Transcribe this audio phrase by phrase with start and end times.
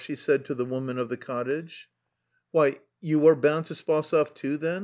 [0.03, 1.87] she said to the woman of the cottage.
[2.49, 4.79] "Why, you are bound to Spasov, too, then?"